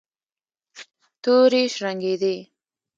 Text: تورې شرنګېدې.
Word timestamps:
تورې 1.23 1.61
شرنګېدې. 1.73 2.35